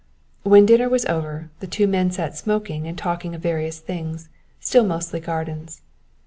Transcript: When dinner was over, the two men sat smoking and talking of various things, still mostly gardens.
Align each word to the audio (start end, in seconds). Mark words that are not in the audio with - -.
When 0.41 0.65
dinner 0.65 0.89
was 0.89 1.05
over, 1.05 1.51
the 1.59 1.67
two 1.67 1.85
men 1.87 2.09
sat 2.09 2.35
smoking 2.35 2.87
and 2.87 2.97
talking 2.97 3.35
of 3.35 3.43
various 3.43 3.77
things, 3.77 4.29
still 4.59 4.83
mostly 4.83 5.19
gardens. 5.19 5.83